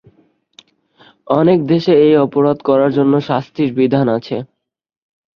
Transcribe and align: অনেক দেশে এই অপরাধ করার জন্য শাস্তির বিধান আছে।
অনেক 1.31 1.59
দেশে 1.65 1.93
এই 2.05 2.13
অপরাধ 2.25 2.57
করার 2.69 2.91
জন্য 2.93 3.13
শাস্তির 3.29 3.69
বিধান 3.79 4.07
আছে। 4.17 4.37